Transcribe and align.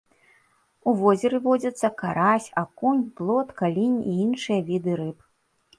У 0.91 0.93
возеры 1.01 1.37
водзяцца 1.47 1.87
карась, 2.01 2.47
акунь, 2.65 3.05
плотка, 3.21 3.63
лінь 3.79 3.99
і 4.15 4.19
іншыя 4.27 4.59
віды 4.73 4.91
рыб. 5.05 5.17